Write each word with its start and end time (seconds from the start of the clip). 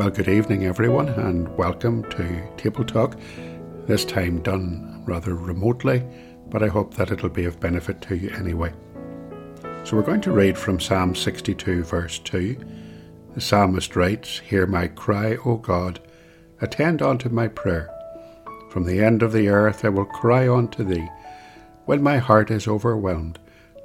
Well, 0.00 0.08
good 0.08 0.30
evening, 0.30 0.64
everyone, 0.64 1.10
and 1.10 1.54
welcome 1.58 2.04
to 2.12 2.48
Table 2.56 2.86
Talk. 2.86 3.20
This 3.86 4.02
time 4.06 4.40
done 4.40 5.02
rather 5.04 5.34
remotely, 5.34 6.02
but 6.48 6.62
I 6.62 6.68
hope 6.68 6.94
that 6.94 7.10
it'll 7.10 7.28
be 7.28 7.44
of 7.44 7.60
benefit 7.60 8.00
to 8.08 8.16
you 8.16 8.30
anyway. 8.30 8.72
So, 9.84 9.98
we're 9.98 10.02
going 10.02 10.22
to 10.22 10.32
read 10.32 10.56
from 10.56 10.80
Psalm 10.80 11.14
62, 11.14 11.84
verse 11.84 12.18
2. 12.20 12.56
The 13.34 13.42
psalmist 13.42 13.94
writes, 13.94 14.38
Hear 14.38 14.66
my 14.66 14.86
cry, 14.86 15.36
O 15.44 15.56
God, 15.56 16.00
attend 16.62 17.02
unto 17.02 17.28
my 17.28 17.48
prayer. 17.48 17.90
From 18.70 18.84
the 18.84 19.04
end 19.04 19.22
of 19.22 19.32
the 19.32 19.48
earth 19.48 19.84
I 19.84 19.90
will 19.90 20.06
cry 20.06 20.48
unto 20.48 20.82
thee. 20.82 21.10
When 21.84 22.02
my 22.02 22.16
heart 22.16 22.50
is 22.50 22.66
overwhelmed, 22.66 23.38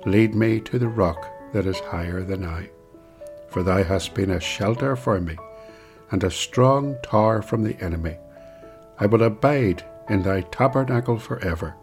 lead 0.05 0.33
me 0.33 0.61
to 0.61 0.79
the 0.79 0.87
rock 0.87 1.29
that 1.51 1.65
is 1.65 1.79
higher 1.79 2.23
than 2.23 2.45
I. 2.45 2.69
For 3.49 3.63
thou 3.63 3.83
hast 3.83 4.13
been 4.13 4.31
a 4.31 4.39
shelter 4.39 4.95
for 4.95 5.19
me 5.19 5.35
and 6.11 6.23
a 6.23 6.31
strong 6.31 6.97
tower 7.03 7.41
from 7.41 7.63
the 7.63 7.79
enemy. 7.83 8.17
I 8.99 9.05
will 9.05 9.23
abide 9.23 9.83
in 10.09 10.23
thy 10.23 10.41
tabernacle 10.41 11.19
for 11.19 11.43
ever. 11.43 11.75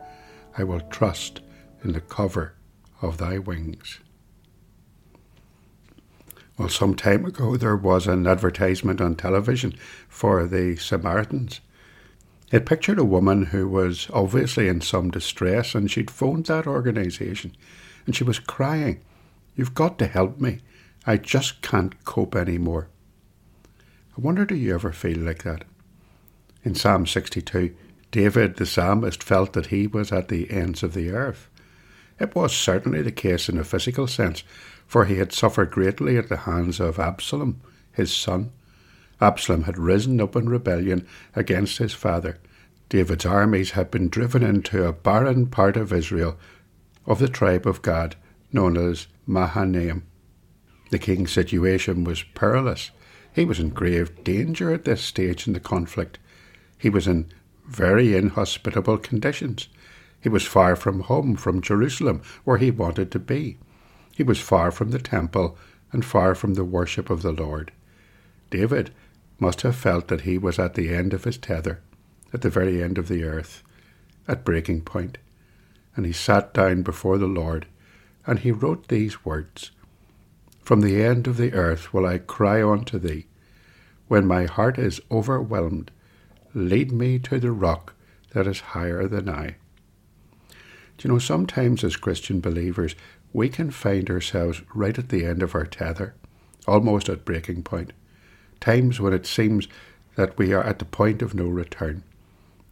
I 0.56 0.64
will 0.64 0.81
trust 0.81 1.41
in 1.83 1.92
the 1.92 2.01
cover 2.01 2.55
of 3.01 3.19
thy 3.19 3.39
wings. 3.39 4.01
Well, 6.59 6.69
some 6.69 6.95
time 6.95 7.25
ago 7.25 7.56
there 7.56 7.77
was 7.77 8.06
an 8.06 8.27
advertisement 8.27 9.01
on 9.01 9.17
television 9.17 9.75
for 10.09 10.47
the 10.47 10.77
Samaritans. 10.77 11.61
It 12.53 12.67
pictured 12.67 12.98
a 12.98 13.05
woman 13.05 13.47
who 13.47 13.69
was 13.69 14.09
obviously 14.12 14.69
in 14.69 14.83
some 14.83 15.11
distress 15.11 15.75
and 15.75 15.91
she'd 15.91 16.11
phoned 16.11 16.47
that 16.47 16.67
organisation 16.67 17.57
and 18.07 18.14
she 18.14 18.25
was 18.25 18.39
crying, 18.39 19.01
You've 19.57 19.75
got 19.75 19.98
to 19.98 20.07
help 20.07 20.41
me. 20.41 20.61
I 21.07 21.17
just 21.17 21.62
can't 21.62 22.05
cope 22.05 22.34
anymore. 22.34 22.89
I 24.16 24.20
wonder 24.20 24.44
do 24.44 24.55
you 24.55 24.74
ever 24.74 24.92
feel 24.92 25.18
like 25.18 25.42
that? 25.44 25.64
In 26.64 26.74
Psalm 26.74 27.06
62, 27.06 27.74
David 28.10 28.56
the 28.56 28.66
psalmist 28.66 29.22
felt 29.22 29.55
that 29.55 29.66
he 29.66 29.86
was 29.86 30.12
at 30.12 30.28
the 30.28 30.50
ends 30.50 30.82
of 30.82 30.92
the 30.92 31.10
earth. 31.10 31.48
It 32.20 32.34
was 32.34 32.55
certainly 32.55 33.00
the 33.00 33.10
case 33.10 33.48
in 33.48 33.56
a 33.56 33.64
physical 33.64 34.06
sense, 34.06 34.45
for 34.86 35.06
he 35.06 35.17
had 35.17 35.33
suffered 35.33 35.70
greatly 35.70 36.18
at 36.18 36.28
the 36.28 36.39
hands 36.39 36.78
of 36.78 36.98
Absalom, 36.98 37.62
his 37.90 38.14
son. 38.14 38.52
Absalom 39.18 39.62
had 39.62 39.78
risen 39.78 40.20
up 40.20 40.36
in 40.36 40.48
rebellion 40.48 41.06
against 41.34 41.78
his 41.78 41.95
father. 41.95 42.39
David's 42.90 43.24
armies 43.24 43.70
had 43.70 43.90
been 43.90 44.11
driven 44.11 44.42
into 44.42 44.84
a 44.84 44.92
barren 44.92 45.46
part 45.46 45.78
of 45.78 45.92
Israel, 45.92 46.36
of 47.06 47.18
the 47.18 47.28
tribe 47.28 47.67
of 47.67 47.80
Gad, 47.80 48.17
known 48.52 48.77
as 48.77 49.06
Mahanaim. 49.27 50.02
The 50.90 50.98
king's 50.98 51.33
situation 51.33 52.05
was 52.05 52.22
perilous. 52.22 52.90
He 53.33 53.45
was 53.45 53.59
in 53.59 53.70
grave 53.70 54.25
danger 54.25 54.73
at 54.73 54.85
this 54.85 55.03
stage 55.03 55.47
in 55.47 55.55
the 55.55 55.61
conflict. 55.61 56.19
He 56.77 56.91
was 56.91 57.07
in 57.07 57.33
very 57.67 58.15
inhospitable 58.15 58.98
conditions. 58.98 59.69
He 60.20 60.29
was 60.29 60.47
far 60.47 60.77
from 60.77 61.01
home, 61.01 61.37
from 61.37 61.63
Jerusalem, 61.63 62.23
where 62.45 62.59
he 62.59 62.70
wanted 62.70 63.11
to 63.13 63.19
be. 63.19 63.59
He 64.15 64.23
was 64.23 64.39
far 64.39 64.70
from 64.70 64.91
the 64.91 64.98
temple 64.98 65.57
and 65.93 66.05
far 66.05 66.35
from 66.35 66.55
the 66.55 66.65
worship 66.65 67.09
of 67.09 67.23
the 67.23 67.33
Lord. 67.33 67.73
David 68.51 68.93
must 69.39 69.63
have 69.63 69.77
felt 69.77 70.09
that 70.09 70.23
he 70.23 70.37
was 70.39 70.59
at 70.59 70.75
the 70.75 70.95
end 70.95 71.14
of 71.14 71.25
his 71.25 71.39
tether, 71.39 71.81
at 72.33 72.43
the 72.43 72.51
very 72.51 72.83
end 72.83 72.99
of 72.99 73.09
the 73.09 73.25
earth, 73.25 73.63
at 74.29 74.45
breaking 74.45 74.83
point. 74.83 75.19
And 75.97 76.07
he 76.07 76.13
sat 76.13 76.53
down 76.55 76.83
before 76.83 77.19
the 77.19 77.27
Lord, 77.27 77.67
and 78.27 78.41
he 78.41 78.53
wrote 78.53 78.89
these 78.89 79.25
words 79.25 79.70
from 80.62 80.80
the 80.80 81.02
end 81.02 81.27
of 81.27 81.36
the 81.36 81.52
earth 81.52 81.92
will 81.92 82.06
I 82.06 82.18
cry 82.18 82.62
unto 82.62 82.98
thee. 82.98 83.27
When 84.08 84.27
my 84.27 84.45
heart 84.45 84.78
is 84.78 85.00
overwhelmed, 85.11 85.90
lead 86.55 86.92
me 86.92 87.18
to 87.20 87.39
the 87.39 87.52
rock 87.52 87.95
that 88.30 88.46
is 88.46 88.61
higher 88.61 89.06
than 89.08 89.28
I. 89.28 89.56
Do 90.98 91.08
you 91.08 91.12
know, 91.14 91.18
sometimes 91.18 91.83
as 91.83 91.96
Christian 91.96 92.40
believers, 92.40 92.95
we 93.33 93.48
can 93.48 93.70
find 93.70 94.08
ourselves 94.08 94.62
right 94.74 94.96
at 94.98 95.08
the 95.08 95.24
end 95.24 95.42
of 95.42 95.55
our 95.55 95.67
tether, 95.67 96.14
almost 96.67 97.08
at 97.08 97.24
breaking 97.24 97.62
point. 97.62 97.92
Times 98.61 99.01
when 99.01 99.12
it 99.12 99.27
seems 99.27 99.67
that 100.14 100.39
we 100.39 100.52
are 100.52 100.62
at 100.62 100.78
the 100.78 100.84
point 100.84 101.22
of 101.22 101.34
no 101.34 101.46
return. 101.46 102.05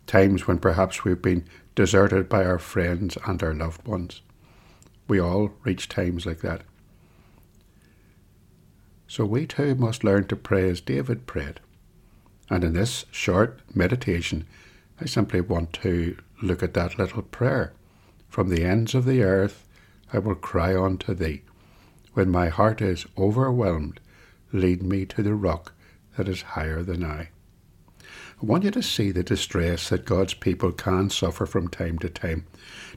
Times 0.06 0.46
when 0.46 0.58
perhaps 0.58 1.04
we've 1.04 1.22
been 1.22 1.44
deserted 1.74 2.28
by 2.28 2.44
our 2.44 2.58
friends 2.58 3.16
and 3.26 3.42
our 3.42 3.54
loved 3.54 3.86
ones. 3.86 4.20
We 5.08 5.18
all 5.18 5.52
reach 5.64 5.88
times 5.88 6.26
like 6.26 6.40
that. 6.40 6.62
So 9.10 9.24
we 9.24 9.44
too 9.44 9.74
must 9.74 10.04
learn 10.04 10.28
to 10.28 10.36
pray 10.36 10.70
as 10.70 10.80
David 10.80 11.26
prayed. 11.26 11.58
And 12.48 12.62
in 12.62 12.74
this 12.74 13.06
short 13.10 13.58
meditation, 13.74 14.46
I 15.00 15.06
simply 15.06 15.40
want 15.40 15.72
to 15.82 16.16
look 16.40 16.62
at 16.62 16.74
that 16.74 16.96
little 16.96 17.22
prayer. 17.22 17.72
From 18.28 18.50
the 18.50 18.62
ends 18.62 18.94
of 18.94 19.06
the 19.06 19.24
earth 19.24 19.66
I 20.12 20.20
will 20.20 20.36
cry 20.36 20.80
unto 20.80 21.12
thee. 21.12 21.42
When 22.12 22.30
my 22.30 22.50
heart 22.50 22.80
is 22.80 23.04
overwhelmed, 23.18 23.98
lead 24.52 24.80
me 24.80 25.06
to 25.06 25.24
the 25.24 25.34
rock 25.34 25.72
that 26.16 26.28
is 26.28 26.42
higher 26.42 26.84
than 26.84 27.02
I. 27.02 27.30
I 28.00 28.46
want 28.46 28.62
you 28.62 28.70
to 28.70 28.80
see 28.80 29.10
the 29.10 29.24
distress 29.24 29.88
that 29.88 30.04
God's 30.04 30.34
people 30.34 30.70
can 30.70 31.10
suffer 31.10 31.46
from 31.46 31.66
time 31.66 31.98
to 31.98 32.08
time. 32.08 32.46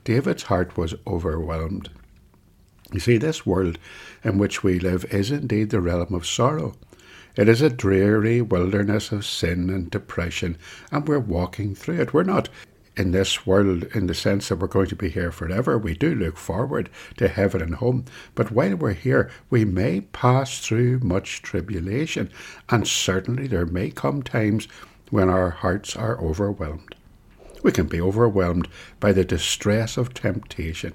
David's 0.03 0.43
heart 0.43 0.77
was 0.77 0.93
overwhelmed. 1.07 1.89
You 2.93 2.99
see, 2.99 3.17
this 3.17 3.43
world 3.43 3.79
in 4.23 4.37
which 4.37 4.63
we 4.63 4.79
live 4.79 5.03
is 5.05 5.31
indeed 5.31 5.71
the 5.71 5.81
realm 5.81 6.13
of 6.13 6.27
sorrow. 6.27 6.75
It 7.35 7.49
is 7.49 7.63
a 7.63 7.71
dreary 7.71 8.39
wilderness 8.39 9.11
of 9.11 9.25
sin 9.25 9.71
and 9.71 9.89
depression, 9.89 10.57
and 10.91 11.07
we're 11.07 11.17
walking 11.17 11.73
through 11.73 12.01
it. 12.01 12.13
We're 12.13 12.21
not 12.21 12.49
in 12.95 13.09
this 13.09 13.47
world 13.47 13.85
in 13.95 14.05
the 14.05 14.13
sense 14.13 14.49
that 14.49 14.57
we're 14.57 14.67
going 14.67 14.89
to 14.89 14.95
be 14.95 15.09
here 15.09 15.31
forever. 15.31 15.75
We 15.75 15.95
do 15.95 16.13
look 16.13 16.37
forward 16.37 16.91
to 17.17 17.27
heaven 17.27 17.63
and 17.63 17.73
home, 17.73 18.05
but 18.35 18.51
while 18.51 18.75
we're 18.75 18.93
here, 18.93 19.31
we 19.49 19.65
may 19.65 20.01
pass 20.01 20.59
through 20.59 20.99
much 20.99 21.41
tribulation, 21.41 22.29
and 22.69 22.87
certainly 22.87 23.47
there 23.47 23.65
may 23.65 23.89
come 23.89 24.21
times 24.21 24.67
when 25.09 25.29
our 25.29 25.49
hearts 25.49 25.95
are 25.95 26.21
overwhelmed. 26.21 26.93
We 27.63 27.71
can 27.71 27.87
be 27.87 27.99
overwhelmed 27.99 28.67
by 28.99 29.13
the 29.13 29.25
distress 29.25 29.97
of 29.97 30.13
temptation. 30.13 30.93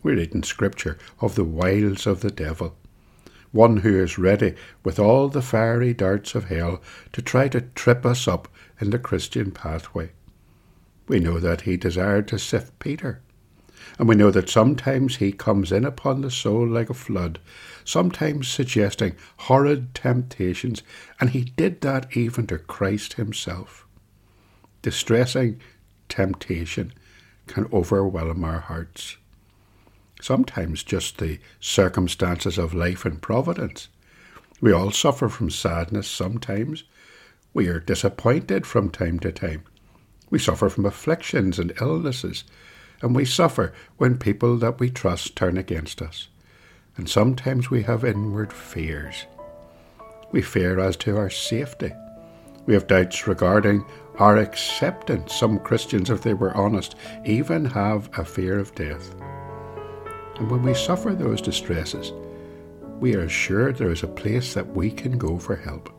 We 0.00 0.14
read 0.14 0.32
in 0.32 0.44
Scripture 0.44 0.96
of 1.20 1.34
the 1.34 1.44
wiles 1.44 2.06
of 2.06 2.20
the 2.20 2.30
devil, 2.30 2.76
one 3.50 3.78
who 3.78 4.00
is 4.00 4.16
ready 4.16 4.54
with 4.84 4.98
all 4.98 5.28
the 5.28 5.42
fiery 5.42 5.92
darts 5.92 6.36
of 6.36 6.44
hell 6.44 6.80
to 7.12 7.20
try 7.20 7.48
to 7.48 7.62
trip 7.62 8.06
us 8.06 8.28
up 8.28 8.46
in 8.80 8.90
the 8.90 8.98
Christian 8.98 9.50
pathway. 9.50 10.10
We 11.08 11.18
know 11.18 11.40
that 11.40 11.62
he 11.62 11.76
desired 11.76 12.28
to 12.28 12.38
sift 12.38 12.78
Peter. 12.78 13.20
And 13.98 14.08
we 14.08 14.14
know 14.14 14.30
that 14.30 14.50
sometimes 14.50 15.16
he 15.16 15.32
comes 15.32 15.72
in 15.72 15.84
upon 15.84 16.20
the 16.20 16.30
soul 16.30 16.66
like 16.66 16.90
a 16.90 16.94
flood, 16.94 17.40
sometimes 17.84 18.46
suggesting 18.46 19.16
horrid 19.38 19.94
temptations, 19.94 20.82
and 21.20 21.30
he 21.30 21.44
did 21.44 21.80
that 21.80 22.16
even 22.16 22.46
to 22.48 22.58
Christ 22.58 23.14
himself. 23.14 23.86
Distressing 24.82 25.60
temptation 26.08 26.92
can 27.46 27.66
overwhelm 27.72 28.44
our 28.44 28.60
hearts 28.60 29.16
sometimes 30.20 30.82
just 30.82 31.18
the 31.18 31.38
circumstances 31.60 32.58
of 32.58 32.74
life 32.74 33.04
and 33.04 33.22
providence. 33.22 33.88
We 34.60 34.72
all 34.72 34.90
suffer 34.90 35.28
from 35.28 35.50
sadness 35.50 36.08
sometimes. 36.08 36.84
We 37.54 37.68
are 37.68 37.80
disappointed 37.80 38.66
from 38.66 38.90
time 38.90 39.18
to 39.20 39.32
time. 39.32 39.62
We 40.30 40.38
suffer 40.38 40.68
from 40.68 40.84
afflictions 40.84 41.58
and 41.58 41.72
illnesses, 41.80 42.44
and 43.00 43.14
we 43.14 43.24
suffer 43.24 43.72
when 43.96 44.18
people 44.18 44.56
that 44.58 44.80
we 44.80 44.90
trust 44.90 45.36
turn 45.36 45.56
against 45.56 46.02
us. 46.02 46.28
And 46.96 47.08
sometimes 47.08 47.70
we 47.70 47.84
have 47.84 48.04
inward 48.04 48.52
fears. 48.52 49.26
We 50.32 50.42
fear 50.42 50.78
as 50.80 50.96
to 50.98 51.16
our 51.16 51.30
safety. 51.30 51.92
We 52.66 52.74
have 52.74 52.86
doubts 52.86 53.26
regarding 53.26 53.84
our 54.18 54.36
acceptance. 54.36 55.32
Some 55.34 55.60
Christians, 55.60 56.10
if 56.10 56.22
they 56.22 56.34
were 56.34 56.54
honest, 56.54 56.96
even 57.24 57.64
have 57.66 58.10
a 58.18 58.24
fear 58.24 58.58
of 58.58 58.74
death. 58.74 59.14
And 60.38 60.50
when 60.50 60.62
we 60.62 60.74
suffer 60.74 61.14
those 61.14 61.40
distresses, 61.40 62.12
we 63.00 63.14
are 63.14 63.22
assured 63.22 63.76
there 63.76 63.90
is 63.90 64.02
a 64.02 64.08
place 64.08 64.54
that 64.54 64.74
we 64.74 64.90
can 64.90 65.18
go 65.18 65.38
for 65.38 65.56
help. 65.56 65.90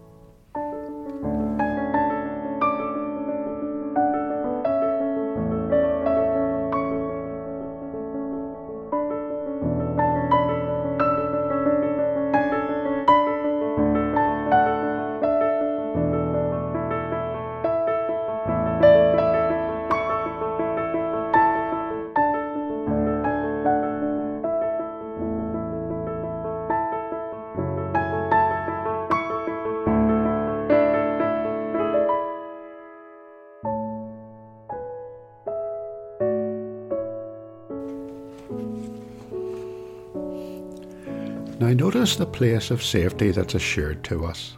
Now, 41.70 41.76
notice 41.76 42.16
the 42.16 42.26
place 42.26 42.72
of 42.72 42.82
safety 42.82 43.30
that's 43.30 43.54
assured 43.54 44.04
to 44.06 44.26
us. 44.26 44.58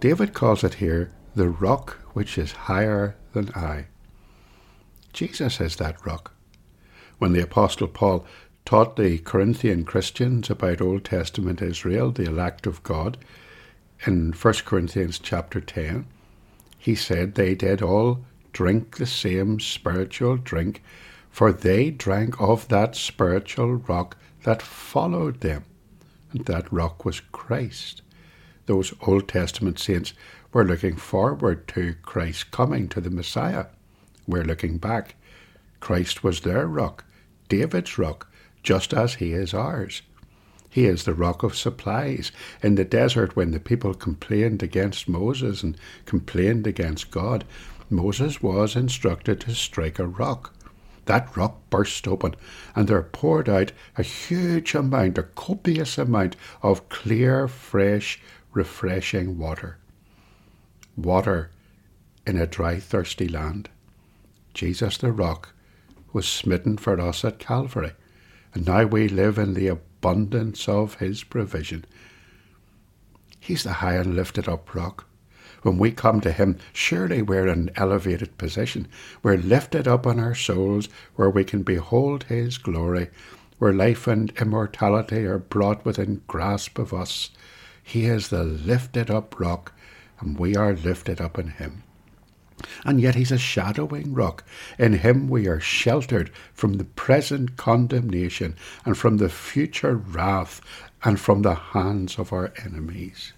David 0.00 0.32
calls 0.32 0.64
it 0.64 0.72
here 0.72 1.12
the 1.34 1.50
rock 1.50 1.98
which 2.14 2.38
is 2.38 2.52
higher 2.52 3.14
than 3.34 3.50
I. 3.50 3.88
Jesus 5.12 5.60
is 5.60 5.76
that 5.76 6.06
rock. 6.06 6.32
When 7.18 7.34
the 7.34 7.42
Apostle 7.42 7.88
Paul 7.88 8.24
taught 8.64 8.96
the 8.96 9.18
Corinthian 9.18 9.84
Christians 9.84 10.48
about 10.48 10.80
Old 10.80 11.04
Testament 11.04 11.60
Israel, 11.60 12.10
the 12.10 12.24
elect 12.24 12.66
of 12.66 12.82
God, 12.82 13.18
in 14.06 14.32
1 14.32 14.54
Corinthians 14.64 15.18
chapter 15.18 15.60
10, 15.60 16.06
he 16.78 16.94
said 16.94 17.34
they 17.34 17.54
did 17.54 17.82
all 17.82 18.24
drink 18.54 18.96
the 18.96 19.04
same 19.04 19.60
spiritual 19.60 20.38
drink, 20.38 20.82
for 21.28 21.52
they 21.52 21.90
drank 21.90 22.40
of 22.40 22.66
that 22.68 22.96
spiritual 22.96 23.74
rock 23.74 24.16
that 24.44 24.62
followed 24.62 25.42
them, 25.42 25.64
that 26.34 26.72
rock 26.72 27.04
was 27.04 27.20
Christ. 27.20 28.02
Those 28.66 28.94
Old 29.02 29.28
Testament 29.28 29.78
saints 29.78 30.14
were 30.52 30.64
looking 30.64 30.96
forward 30.96 31.66
to 31.68 31.94
Christ 32.02 32.50
coming 32.50 32.88
to 32.88 33.00
the 33.00 33.10
Messiah. 33.10 33.66
We're 34.26 34.44
looking 34.44 34.78
back. 34.78 35.16
Christ 35.80 36.22
was 36.22 36.40
their 36.40 36.66
rock, 36.66 37.04
David's 37.48 37.98
rock, 37.98 38.28
just 38.62 38.94
as 38.94 39.14
he 39.14 39.32
is 39.32 39.52
ours. 39.52 40.02
He 40.70 40.86
is 40.86 41.04
the 41.04 41.12
rock 41.12 41.42
of 41.42 41.56
supplies. 41.56 42.32
In 42.62 42.76
the 42.76 42.84
desert, 42.84 43.36
when 43.36 43.50
the 43.50 43.60
people 43.60 43.92
complained 43.92 44.62
against 44.62 45.08
Moses 45.08 45.62
and 45.62 45.76
complained 46.06 46.66
against 46.66 47.10
God, 47.10 47.44
Moses 47.90 48.42
was 48.42 48.74
instructed 48.74 49.40
to 49.40 49.54
strike 49.54 49.98
a 49.98 50.06
rock. 50.06 50.54
That 51.06 51.36
rock 51.36 51.58
burst 51.68 52.06
open, 52.06 52.34
and 52.76 52.88
there 52.88 53.02
poured 53.02 53.48
out 53.48 53.72
a 53.96 54.02
huge 54.02 54.74
amount, 54.74 55.18
a 55.18 55.24
copious 55.24 55.98
amount 55.98 56.36
of 56.62 56.88
clear, 56.88 57.48
fresh, 57.48 58.20
refreshing 58.52 59.38
water. 59.38 59.78
Water 60.96 61.50
in 62.26 62.38
a 62.38 62.46
dry, 62.46 62.78
thirsty 62.78 63.28
land. 63.28 63.68
Jesus 64.54 64.98
the 64.98 65.12
rock 65.12 65.54
was 66.12 66.28
smitten 66.28 66.76
for 66.76 67.00
us 67.00 67.24
at 67.24 67.38
Calvary, 67.38 67.92
and 68.54 68.66
now 68.66 68.84
we 68.84 69.08
live 69.08 69.38
in 69.38 69.54
the 69.54 69.68
abundance 69.68 70.68
of 70.68 70.96
his 70.96 71.24
provision. 71.24 71.84
He's 73.40 73.64
the 73.64 73.72
high 73.74 73.96
and 73.96 74.14
lifted 74.14 74.48
up 74.48 74.74
rock. 74.74 75.06
When 75.62 75.78
we 75.78 75.92
come 75.92 76.20
to 76.22 76.32
him, 76.32 76.58
surely 76.72 77.22
we're 77.22 77.46
in 77.46 77.68
an 77.68 77.70
elevated 77.76 78.36
position. 78.36 78.88
We're 79.22 79.36
lifted 79.36 79.86
up 79.86 80.06
on 80.06 80.18
our 80.18 80.34
souls 80.34 80.88
where 81.14 81.30
we 81.30 81.44
can 81.44 81.62
behold 81.62 82.24
his 82.24 82.58
glory, 82.58 83.10
where 83.58 83.72
life 83.72 84.08
and 84.08 84.32
immortality 84.40 85.24
are 85.24 85.38
brought 85.38 85.84
within 85.84 86.22
grasp 86.26 86.80
of 86.80 86.92
us. 86.92 87.30
He 87.80 88.06
is 88.06 88.28
the 88.28 88.42
lifted 88.42 89.08
up 89.08 89.38
rock, 89.38 89.72
and 90.18 90.36
we 90.36 90.56
are 90.56 90.72
lifted 90.72 91.20
up 91.20 91.38
in 91.38 91.48
him. 91.48 91.84
And 92.84 93.00
yet 93.00 93.14
he's 93.14 93.32
a 93.32 93.38
shadowing 93.38 94.14
rock. 94.14 94.44
In 94.78 94.94
him 94.94 95.28
we 95.28 95.46
are 95.46 95.60
sheltered 95.60 96.30
from 96.52 96.74
the 96.74 96.84
present 96.84 97.56
condemnation 97.56 98.56
and 98.84 98.98
from 98.98 99.18
the 99.18 99.28
future 99.28 99.96
wrath 99.96 100.60
and 101.04 101.20
from 101.20 101.42
the 101.42 101.54
hands 101.54 102.18
of 102.18 102.32
our 102.32 102.52
enemies. 102.64 103.32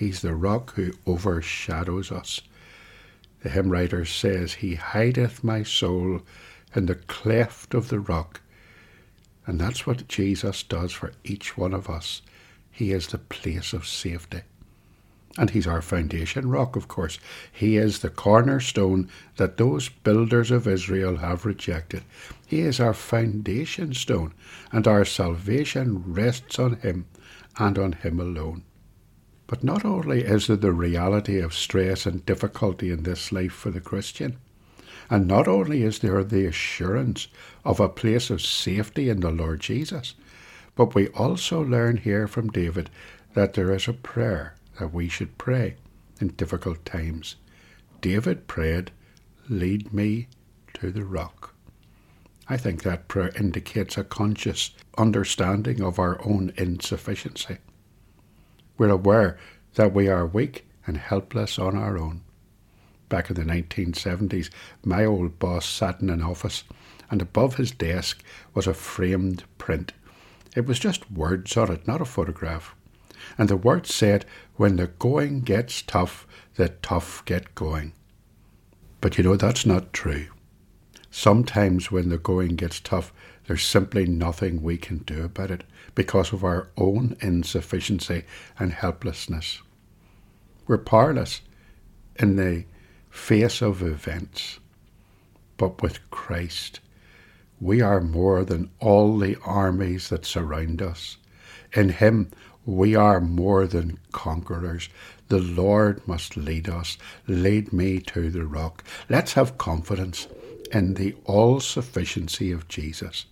He's 0.00 0.22
the 0.22 0.34
rock 0.34 0.76
who 0.76 0.92
overshadows 1.06 2.10
us. 2.10 2.40
The 3.42 3.50
hymn 3.50 3.68
writer 3.68 4.06
says, 4.06 4.54
He 4.54 4.76
hideth 4.76 5.44
my 5.44 5.62
soul 5.62 6.22
in 6.74 6.86
the 6.86 6.94
cleft 6.94 7.74
of 7.74 7.90
the 7.90 8.00
rock. 8.00 8.40
And 9.44 9.60
that's 9.60 9.86
what 9.86 10.08
Jesus 10.08 10.62
does 10.62 10.92
for 10.92 11.12
each 11.22 11.58
one 11.58 11.74
of 11.74 11.90
us. 11.90 12.22
He 12.70 12.92
is 12.92 13.08
the 13.08 13.18
place 13.18 13.74
of 13.74 13.86
safety. 13.86 14.40
And 15.36 15.50
he's 15.50 15.66
our 15.66 15.82
foundation 15.82 16.48
rock, 16.48 16.76
of 16.76 16.88
course. 16.88 17.18
He 17.52 17.76
is 17.76 17.98
the 17.98 18.08
cornerstone 18.08 19.10
that 19.36 19.58
those 19.58 19.90
builders 19.90 20.50
of 20.50 20.66
Israel 20.66 21.18
have 21.18 21.44
rejected. 21.44 22.04
He 22.46 22.60
is 22.60 22.80
our 22.80 22.94
foundation 22.94 23.92
stone, 23.92 24.32
and 24.72 24.88
our 24.88 25.04
salvation 25.04 26.14
rests 26.14 26.58
on 26.58 26.76
him 26.76 27.04
and 27.58 27.78
on 27.78 27.92
him 27.92 28.18
alone. 28.18 28.62
But 29.50 29.64
not 29.64 29.84
only 29.84 30.22
is 30.22 30.46
there 30.46 30.54
the 30.54 30.70
reality 30.70 31.40
of 31.40 31.54
stress 31.54 32.06
and 32.06 32.24
difficulty 32.24 32.92
in 32.92 33.02
this 33.02 33.32
life 33.32 33.50
for 33.50 33.72
the 33.72 33.80
Christian, 33.80 34.36
and 35.10 35.26
not 35.26 35.48
only 35.48 35.82
is 35.82 35.98
there 35.98 36.22
the 36.22 36.46
assurance 36.46 37.26
of 37.64 37.80
a 37.80 37.88
place 37.88 38.30
of 38.30 38.40
safety 38.42 39.08
in 39.08 39.18
the 39.18 39.32
Lord 39.32 39.58
Jesus, 39.58 40.14
but 40.76 40.94
we 40.94 41.08
also 41.08 41.60
learn 41.60 41.96
here 41.96 42.28
from 42.28 42.50
David 42.50 42.90
that 43.34 43.54
there 43.54 43.72
is 43.74 43.88
a 43.88 43.92
prayer 43.92 44.54
that 44.78 44.94
we 44.94 45.08
should 45.08 45.36
pray 45.36 45.74
in 46.20 46.28
difficult 46.28 46.84
times. 46.84 47.34
David 48.00 48.46
prayed, 48.46 48.92
Lead 49.48 49.92
me 49.92 50.28
to 50.74 50.92
the 50.92 51.04
rock. 51.04 51.56
I 52.48 52.56
think 52.56 52.84
that 52.84 53.08
prayer 53.08 53.32
indicates 53.36 53.98
a 53.98 54.04
conscious 54.04 54.70
understanding 54.96 55.82
of 55.82 55.98
our 55.98 56.24
own 56.24 56.52
insufficiency. 56.56 57.58
We're 58.80 58.88
aware 58.88 59.36
that 59.74 59.92
we 59.92 60.08
are 60.08 60.24
weak 60.24 60.66
and 60.86 60.96
helpless 60.96 61.58
on 61.58 61.76
our 61.76 61.98
own. 61.98 62.22
Back 63.10 63.28
in 63.28 63.36
the 63.36 63.42
1970s, 63.42 64.48
my 64.82 65.04
old 65.04 65.38
boss 65.38 65.66
sat 65.66 66.00
in 66.00 66.08
an 66.08 66.22
office, 66.22 66.64
and 67.10 67.20
above 67.20 67.56
his 67.56 67.72
desk 67.72 68.24
was 68.54 68.66
a 68.66 68.72
framed 68.72 69.44
print. 69.58 69.92
It 70.56 70.64
was 70.64 70.78
just 70.78 71.12
words 71.12 71.58
on 71.58 71.70
it, 71.70 71.86
not 71.86 72.00
a 72.00 72.06
photograph 72.06 72.74
and 73.36 73.50
the 73.50 73.56
words 73.56 73.94
said, 73.94 74.24
When 74.56 74.76
the 74.76 74.86
going 74.86 75.42
gets 75.42 75.82
tough, 75.82 76.26
the 76.54 76.70
tough 76.70 77.22
get 77.26 77.54
going. 77.54 77.92
But 79.02 79.18
you 79.18 79.24
know, 79.24 79.36
that's 79.36 79.66
not 79.66 79.92
true. 79.92 80.28
Sometimes 81.10 81.90
when 81.90 82.08
the 82.08 82.16
going 82.16 82.56
gets 82.56 82.80
tough, 82.80 83.12
there's 83.46 83.66
simply 83.66 84.06
nothing 84.06 84.62
we 84.62 84.78
can 84.78 84.98
do 84.98 85.22
about 85.22 85.50
it 85.50 85.64
because 85.94 86.32
of 86.32 86.44
our 86.44 86.68
own 86.76 87.16
insufficiency 87.20 88.24
and 88.58 88.72
helplessness. 88.72 89.60
We're 90.66 90.78
powerless 90.78 91.40
in 92.16 92.36
the 92.36 92.64
face 93.10 93.60
of 93.60 93.82
events. 93.82 94.58
But 95.56 95.82
with 95.82 96.10
Christ, 96.10 96.80
we 97.60 97.80
are 97.82 98.00
more 98.00 98.44
than 98.44 98.70
all 98.78 99.18
the 99.18 99.36
armies 99.44 100.08
that 100.08 100.24
surround 100.24 100.80
us. 100.80 101.18
In 101.74 101.90
Him, 101.90 102.30
we 102.64 102.94
are 102.94 103.20
more 103.20 103.66
than 103.66 103.98
conquerors. 104.12 104.88
The 105.28 105.38
Lord 105.38 106.06
must 106.06 106.36
lead 106.36 106.68
us. 106.68 106.98
Lead 107.26 107.72
me 107.72 108.00
to 108.00 108.30
the 108.30 108.46
rock. 108.46 108.84
Let's 109.08 109.34
have 109.34 109.58
confidence 109.58 110.28
in 110.72 110.94
the 110.94 111.14
all 111.24 111.60
sufficiency 111.60 112.52
of 112.52 112.68
Jesus. 112.68 113.26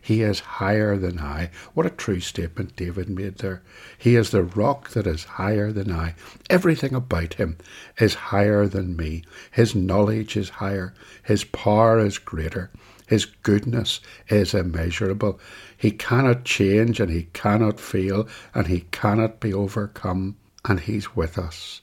He 0.00 0.22
is 0.22 0.40
higher 0.40 0.96
than 0.96 1.18
I. 1.18 1.50
What 1.74 1.86
a 1.86 1.90
true 1.90 2.20
statement 2.20 2.74
David 2.74 3.10
made 3.10 3.38
there. 3.38 3.62
He 3.98 4.16
is 4.16 4.30
the 4.30 4.42
rock 4.42 4.90
that 4.90 5.06
is 5.06 5.24
higher 5.24 5.72
than 5.72 5.92
I. 5.92 6.14
Everything 6.48 6.94
about 6.94 7.34
him 7.34 7.58
is 7.98 8.14
higher 8.14 8.66
than 8.66 8.96
me. 8.96 9.24
His 9.50 9.74
knowledge 9.74 10.36
is 10.36 10.48
higher. 10.48 10.94
His 11.22 11.44
power 11.44 11.98
is 11.98 12.18
greater. 12.18 12.70
His 13.06 13.26
goodness 13.26 14.00
is 14.28 14.54
immeasurable. 14.54 15.38
He 15.76 15.90
cannot 15.90 16.44
change 16.44 17.00
and 17.00 17.10
he 17.10 17.24
cannot 17.32 17.80
fail 17.80 18.26
and 18.54 18.68
he 18.68 18.86
cannot 18.92 19.40
be 19.40 19.52
overcome. 19.52 20.36
And 20.64 20.80
he's 20.80 21.16
with 21.16 21.36
us 21.38 21.82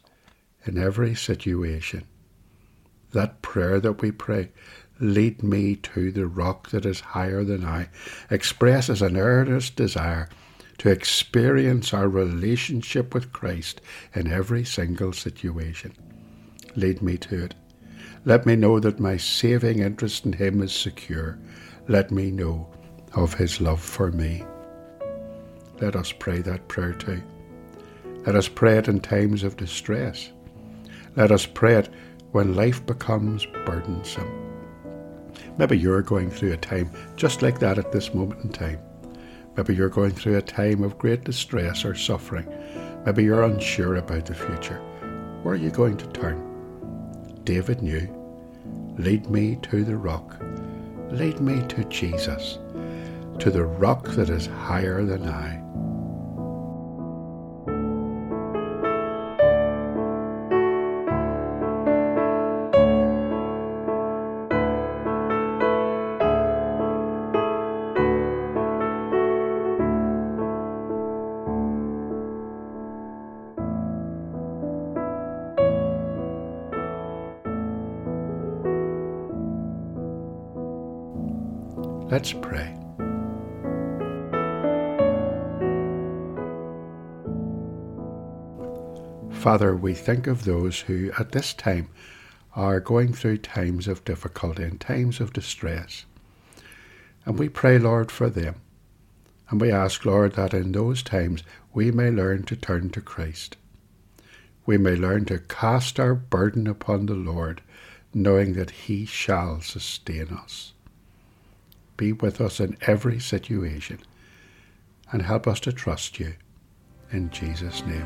in 0.65 0.77
every 0.77 1.15
situation. 1.15 2.05
That 3.11 3.41
prayer 3.41 3.79
that 3.79 4.01
we 4.01 4.11
pray, 4.11 4.49
lead 4.99 5.43
me 5.43 5.75
to 5.75 6.11
the 6.11 6.27
rock 6.27 6.69
that 6.69 6.85
is 6.85 6.99
higher 6.99 7.43
than 7.43 7.65
I, 7.65 7.89
expresses 8.29 9.01
an 9.01 9.17
earnest 9.17 9.75
desire 9.75 10.29
to 10.79 10.89
experience 10.89 11.93
our 11.93 12.07
relationship 12.07 13.13
with 13.13 13.33
Christ 13.33 13.81
in 14.13 14.31
every 14.31 14.63
single 14.63 15.13
situation. 15.13 15.93
Lead 16.75 17.01
me 17.01 17.17
to 17.17 17.45
it. 17.45 17.55
Let 18.25 18.45
me 18.45 18.55
know 18.55 18.79
that 18.79 18.99
my 18.99 19.17
saving 19.17 19.79
interest 19.79 20.25
in 20.25 20.33
Him 20.33 20.61
is 20.61 20.73
secure. 20.73 21.39
Let 21.87 22.11
me 22.11 22.29
know 22.29 22.69
of 23.13 23.33
His 23.33 23.61
love 23.61 23.81
for 23.81 24.11
me. 24.11 24.43
Let 25.79 25.95
us 25.95 26.11
pray 26.11 26.41
that 26.41 26.67
prayer 26.67 26.93
too. 26.93 27.21
Let 28.25 28.35
us 28.35 28.47
pray 28.47 28.77
it 28.77 28.87
in 28.87 28.99
times 28.99 29.43
of 29.43 29.57
distress. 29.57 30.29
Let 31.15 31.31
us 31.31 31.45
pray 31.45 31.75
it 31.75 31.89
when 32.31 32.55
life 32.55 32.85
becomes 32.85 33.45
burdensome. 33.65 34.46
Maybe 35.57 35.77
you're 35.77 36.01
going 36.01 36.29
through 36.29 36.53
a 36.53 36.57
time 36.57 36.91
just 37.15 37.41
like 37.41 37.59
that 37.59 37.77
at 37.77 37.91
this 37.91 38.13
moment 38.13 38.43
in 38.43 38.49
time. 38.51 38.79
Maybe 39.55 39.73
you're 39.75 39.89
going 39.89 40.11
through 40.11 40.37
a 40.37 40.41
time 40.41 40.83
of 40.83 40.99
great 40.99 41.23
distress 41.23 41.83
or 41.83 41.95
suffering. 41.95 42.47
Maybe 43.05 43.23
you're 43.23 43.43
unsure 43.43 43.95
about 43.95 44.27
the 44.27 44.35
future. 44.35 44.79
Where 45.41 45.55
are 45.55 45.57
you 45.57 45.71
going 45.71 45.97
to 45.97 46.07
turn? 46.07 46.43
David 47.43 47.81
knew 47.81 48.13
Lead 48.97 49.29
me 49.29 49.57
to 49.61 49.83
the 49.83 49.95
rock. 49.95 50.35
Lead 51.11 51.39
me 51.39 51.65
to 51.67 51.83
Jesus, 51.85 52.57
to 53.39 53.51
the 53.51 53.63
rock 53.63 54.07
that 54.09 54.29
is 54.29 54.47
higher 54.47 55.03
than 55.05 55.27
I. 55.27 55.61
Let's 82.17 82.33
pray. 82.33 82.75
Father, 89.29 89.75
we 89.75 89.93
think 89.93 90.25
of 90.25 90.43
those 90.43 90.79
who 90.79 91.11
at 91.19 91.33
this 91.33 91.53
time 91.53 91.89
are 92.55 92.79
going 92.79 93.13
through 93.13 93.37
times 93.37 93.87
of 93.87 94.03
difficulty 94.03 94.63
and 94.63 94.81
times 94.81 95.19
of 95.19 95.31
distress. 95.31 96.05
And 97.23 97.37
we 97.37 97.49
pray, 97.49 97.77
Lord, 97.77 98.11
for 98.11 98.31
them. 98.31 98.55
And 99.51 99.61
we 99.61 99.71
ask, 99.71 100.03
Lord, 100.03 100.33
that 100.33 100.55
in 100.55 100.71
those 100.71 101.03
times 101.03 101.43
we 101.71 101.91
may 101.91 102.09
learn 102.09 102.45
to 102.45 102.55
turn 102.55 102.89
to 102.89 103.01
Christ. 103.01 103.57
We 104.65 104.79
may 104.79 104.95
learn 104.95 105.25
to 105.25 105.37
cast 105.37 105.99
our 105.99 106.15
burden 106.15 106.65
upon 106.65 107.05
the 107.05 107.13
Lord, 107.13 107.61
knowing 108.11 108.53
that 108.53 108.71
He 108.71 109.05
shall 109.05 109.61
sustain 109.61 110.29
us. 110.29 110.73
Be 111.97 112.13
with 112.13 112.39
us 112.39 112.59
in 112.59 112.77
every 112.81 113.19
situation 113.19 113.99
and 115.11 115.21
help 115.21 115.47
us 115.47 115.59
to 115.61 115.73
trust 115.73 116.19
you. 116.19 116.35
In 117.11 117.29
Jesus' 117.31 117.85
name, 117.85 118.05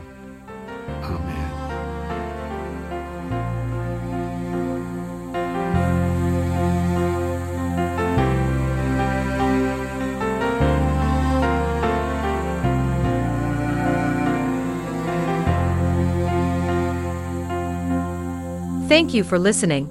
Amen. 1.04 1.72
Thank 18.88 19.14
you 19.14 19.24
for 19.24 19.40
listening. 19.40 19.90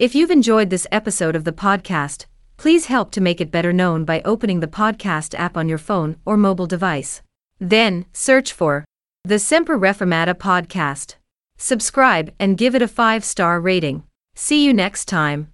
If 0.00 0.14
you've 0.14 0.30
enjoyed 0.30 0.70
this 0.70 0.86
episode 0.90 1.36
of 1.36 1.44
the 1.44 1.52
podcast, 1.52 2.26
please 2.60 2.86
help 2.86 3.10
to 3.10 3.22
make 3.22 3.40
it 3.40 3.50
better 3.50 3.72
known 3.72 4.04
by 4.04 4.20
opening 4.22 4.60
the 4.60 4.66
podcast 4.66 5.34
app 5.38 5.56
on 5.56 5.66
your 5.66 5.78
phone 5.78 6.14
or 6.26 6.36
mobile 6.36 6.66
device. 6.66 7.22
Then, 7.58 8.04
search 8.12 8.52
for 8.52 8.84
the 9.24 9.38
Semper 9.38 9.78
Reformata 9.78 10.34
podcast. 10.34 11.14
Subscribe 11.56 12.30
and 12.38 12.58
give 12.58 12.74
it 12.74 12.82
a 12.82 12.86
5 12.88 13.24
star 13.24 13.58
rating. 13.58 14.02
See 14.34 14.62
you 14.62 14.74
next 14.74 15.06
time. 15.06 15.50